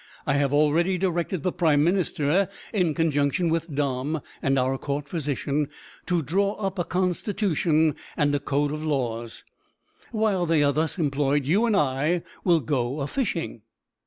[0.25, 5.69] I have already directed the prime minister, in conjunction with Dom and our Court physician,
[6.07, 9.43] to draw up a constitution and code of laws;
[10.11, 13.61] while they are thus employed you and I will go a fishing."